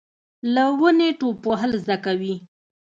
[0.53, 2.35] له ونې ټوپ وهل زده کوي.